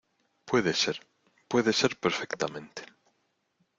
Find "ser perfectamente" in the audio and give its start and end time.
1.73-2.81